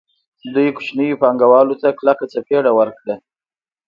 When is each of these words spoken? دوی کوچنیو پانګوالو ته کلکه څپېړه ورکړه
دوی 0.53 0.67
کوچنیو 0.77 1.19
پانګوالو 1.21 1.75
ته 1.81 1.89
کلکه 1.99 2.25
څپېړه 2.31 2.71
ورکړه 2.79 3.15